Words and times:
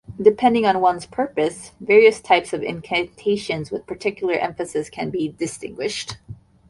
Depending 0.19 0.65
on 0.65 0.81
one's 0.81 1.05
purpose, 1.05 1.73
various 1.79 2.19
types 2.21 2.53
of 2.53 2.63
incantations 2.63 3.69
with 3.69 3.85
particular 3.85 4.33
emphases 4.33 4.89
can 4.89 5.11
be 5.11 5.27
distinguished. 5.29 6.17